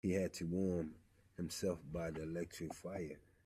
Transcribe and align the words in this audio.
He 0.03 0.13
had 0.13 0.33
to 0.33 0.47
warm 0.47 0.95
himself 1.37 1.79
by 1.93 2.09
the 2.09 2.23
electric 2.23 2.73
fire 2.73 3.19